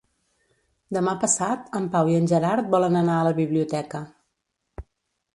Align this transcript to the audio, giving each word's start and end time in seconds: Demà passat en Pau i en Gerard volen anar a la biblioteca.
Demà 0.95 1.11
passat 1.23 1.67
en 1.79 1.85
Pau 1.95 2.09
i 2.13 2.17
en 2.19 2.25
Gerard 2.31 2.71
volen 2.77 2.97
anar 3.01 3.17
a 3.19 3.27
la 3.27 3.35
biblioteca. 3.41 4.01